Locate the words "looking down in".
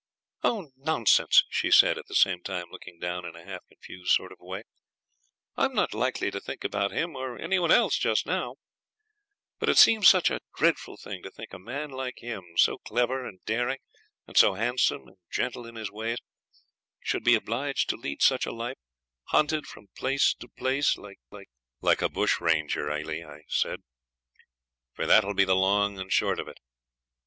2.71-3.35